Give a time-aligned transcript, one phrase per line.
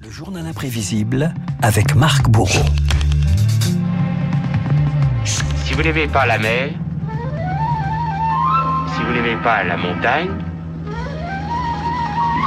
[0.00, 2.64] Le journal imprévisible avec Marc Bourreau.
[5.24, 6.70] Si vous n'aimez pas la mer,
[8.94, 10.30] si vous n'aimez pas la montagne,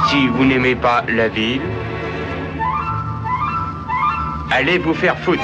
[0.08, 1.60] si vous n'aimez pas la ville,
[4.50, 5.42] allez vous faire foutre.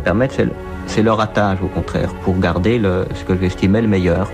[0.00, 0.52] Me permettre, c'est le,
[0.86, 4.30] c'est le ratage, au contraire, pour garder le, ce que j'estimais le meilleur.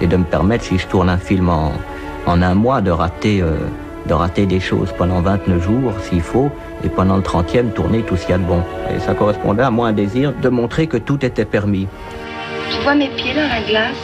[0.00, 1.72] Et de me permettre, si je tourne un film en,
[2.26, 3.56] en un mois, de rater, euh,
[4.06, 6.50] de rater des choses pendant 29 jours, s'il faut,
[6.84, 8.62] et pendant le 30e, tourner tout ce qu'il y a de bon.
[8.94, 11.86] Et ça correspondait à moi un désir de montrer que tout était permis.
[12.70, 13.96] Je vois mes pieds dans la glace.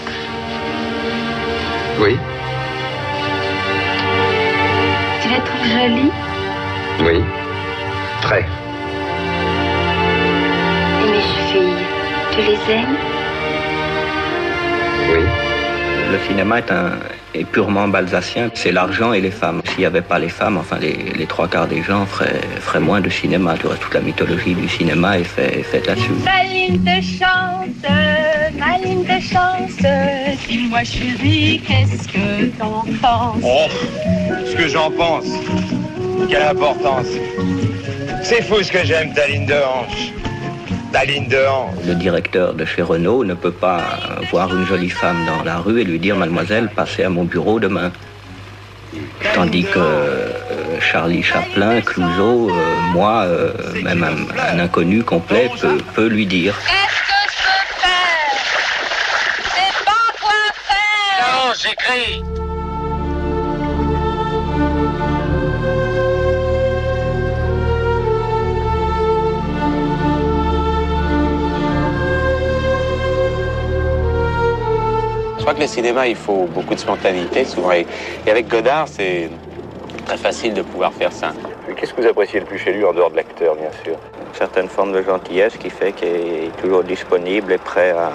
[2.00, 2.16] Oui,
[5.20, 6.10] Tu les trouves jolis
[7.04, 7.20] oui.
[8.22, 8.44] Très.
[12.32, 12.96] Tu les aimes?
[15.10, 15.24] Oui.
[16.10, 16.92] Le cinéma est, un,
[17.34, 18.50] est purement balsacien.
[18.54, 19.62] C'est l'argent et les femmes.
[19.66, 22.80] S'il n'y avait pas les femmes, enfin les, les trois quarts des gens feraient, feraient
[22.80, 23.54] moins de cinéma.
[23.58, 26.10] Tu vois, toute la mythologie du cinéma est faite est faite là-dessus.
[26.24, 27.68] Ma ligne de chance,
[28.58, 29.76] ma ligne de chance.
[30.48, 33.42] Dis-moi chérie, qu'est-ce que t'en penses?
[33.42, 33.66] Oh,
[34.46, 35.26] ce que j'en pense.
[36.28, 37.06] Quelle importance.
[38.22, 40.12] C'est fou ce que j'aime ta ligne de hanche.
[41.00, 41.28] Ligne.
[41.86, 43.80] Le directeur de chez Renault ne peut pas
[44.30, 47.58] voir une jolie femme dans la rue et lui dire Mademoiselle, passez à mon bureau
[47.58, 47.90] demain.
[49.34, 55.78] Tandis que euh, Charlie Chaplin, Clouseau, euh, moi, euh, même un, un inconnu complet peut,
[55.94, 56.54] peut lui dire.
[56.66, 58.32] Qu'est-ce que je peux faire?
[59.54, 62.22] Sais pas quoi faire Non, j'écris.
[75.42, 77.72] Crois que le cinéma, il faut beaucoup de spontanéité souvent.
[77.72, 77.86] Et,
[78.26, 79.28] et avec Godard, c'est
[80.06, 81.32] très facile de pouvoir faire ça.
[81.76, 83.94] Qu'est-ce que vous appréciez le plus chez lui en dehors de l'acteur, bien sûr?
[83.94, 88.12] Une certaine forme de gentillesse qui fait qu'il est toujours disponible et prêt à,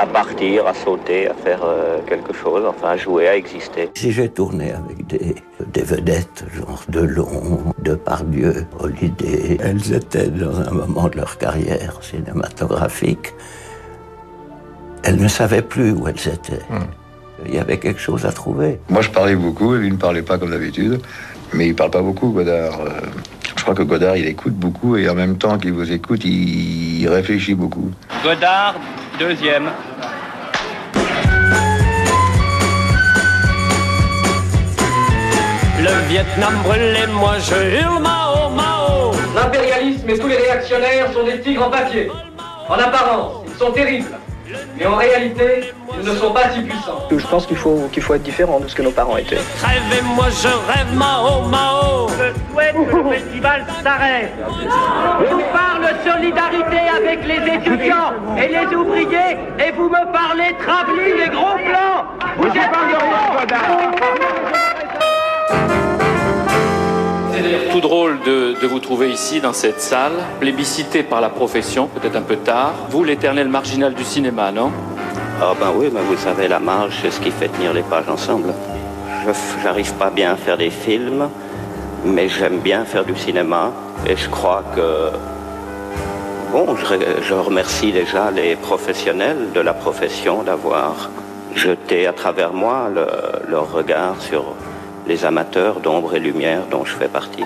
[0.00, 3.90] à partir, à sauter, à faire euh, quelque chose, enfin à jouer, à exister.
[3.94, 5.34] Si j'ai tourné avec des,
[5.66, 13.34] des vedettes, genre Delon, Depardieu, Hallyday, elles étaient dans un moment de leur carrière cinématographique.
[15.06, 16.62] Elles ne savaient plus où elles étaient.
[17.46, 18.80] Il y avait quelque chose à trouver.
[18.88, 21.00] Moi, je parlais beaucoup, et lui ne parlait pas comme d'habitude.
[21.52, 22.80] Mais il parle pas beaucoup, Godard.
[22.80, 22.90] Euh,
[23.56, 27.02] Je crois que Godard, il écoute beaucoup, et en même temps qu'il vous écoute, il,
[27.02, 27.90] il réfléchit beaucoup.
[28.24, 28.74] Godard,
[29.20, 29.70] deuxième.
[35.78, 39.12] Le Vietnam brûlait, moi je hurle Mao, Mao.
[39.34, 42.10] L'impérialisme et tous les réactionnaires sont des tigres en papier.
[42.68, 44.08] En apparence, ils sont terribles.
[44.78, 47.08] Mais en réalité, ils ne sont pas si puissants.
[47.10, 49.36] Je pense qu'il faut, qu'il faut être différent de ce que nos parents étaient.
[49.36, 52.08] Rêve et moi je rêve Mao, Mao.
[52.08, 54.32] Je souhaite que le festival s'arrête.
[55.28, 55.66] Je vous parle
[56.04, 62.04] solidarité avec les étudiants et les ouvriers et vous me parlez travelling et gros plans.
[62.38, 62.76] Vous êtes
[67.70, 72.22] Tout drôle de, vous trouver ici, dans cette salle, plébiscité par la profession, peut-être un
[72.22, 72.74] peu tard.
[72.90, 74.70] Vous, l'éternel marginal du cinéma, non?
[75.40, 78.08] Ah ben oui, mais vous savez, la marge, c'est ce qui fait tenir les pages
[78.08, 78.54] ensemble.
[79.62, 81.28] J'arrive pas bien à faire des films,
[82.04, 83.72] mais j'aime bien faire du cinéma.
[84.08, 85.10] Et je crois que...
[86.52, 91.10] Bon, je, re- je remercie déjà les professionnels de la profession d'avoir
[91.54, 93.06] jeté à travers moi le-
[93.50, 94.54] leur regard sur
[95.06, 97.44] les amateurs d'ombre et lumière dont je fais partie.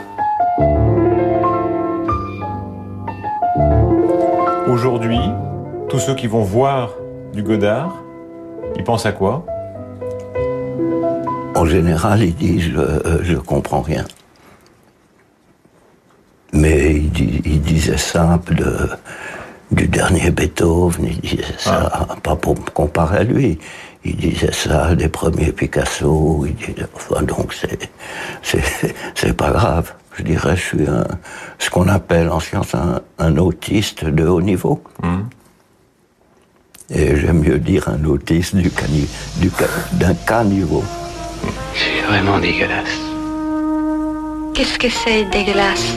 [4.67, 5.21] Aujourd'hui,
[5.89, 6.91] tous ceux qui vont voir
[7.35, 7.95] du Godard,
[8.77, 9.45] ils pensent à quoi?
[11.55, 14.05] En général, ils disent euh, je comprends rien.
[16.53, 18.89] Mais ils, di- ils disaient ça de,
[19.71, 23.59] du dernier Beethoven, ils disaient ça, pas pour me comparer à lui,
[24.05, 27.91] ils disaient ça des premiers Picasso, ils disaient, enfin donc c'est,
[28.43, 28.63] c'est,
[29.15, 29.93] c'est pas grave.
[30.17, 31.07] Je dirais, je suis un,
[31.59, 34.83] ce qu'on appelle en science un, un autiste de haut niveau.
[36.93, 40.83] Et j'aime mieux dire un autiste du cani- du ca- d'un caniveau.
[41.75, 42.99] C'est vraiment dégueulasse.
[44.55, 45.97] Qu'est-ce que c'est dégueulasse?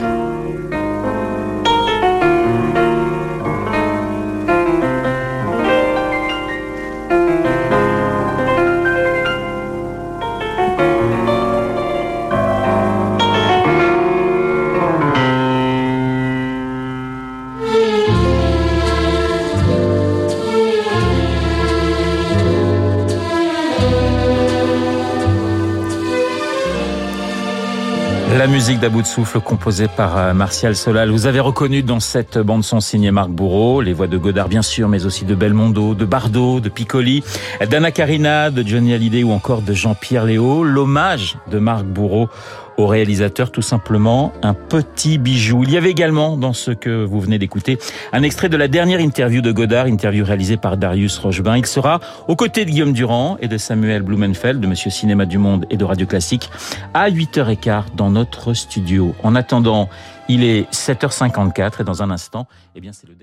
[28.43, 31.09] La musique d'About de souffle composée par euh, Martial Solal.
[31.09, 34.61] Vous avez reconnu dans cette bande son signée Marc Bourreau les voix de Godard bien
[34.61, 37.23] sûr, mais aussi de Belmondo, de Bardot, de Piccoli,
[37.69, 40.65] d'Anna Karina, de Johnny Hallyday ou encore de Jean-Pierre Léo.
[40.65, 42.27] L'hommage de Marc Bourreau
[42.77, 45.63] au réalisateur tout simplement un petit bijou.
[45.63, 47.77] Il y avait également dans ce que vous venez d'écouter
[48.11, 51.57] un extrait de la dernière interview de Godard, interview réalisée par Darius Rochebin.
[51.57, 55.37] Il sera aux côtés de Guillaume Durand et de Samuel Blumenfeld, de Monsieur Cinéma du
[55.37, 56.49] Monde et de Radio Classique
[56.93, 59.15] à 8h15 dans notre studio.
[59.23, 59.89] En attendant,
[60.27, 63.15] il est 7h54 et dans un instant, eh bien c'est le